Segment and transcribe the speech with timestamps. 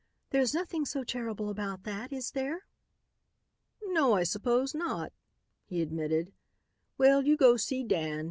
[0.31, 2.65] "There's nothing so terrible about that, is there?"
[3.83, 5.13] "No, I suppose not,"
[5.67, 6.33] he admitted.
[6.97, 8.19] "Well, you go see Dan.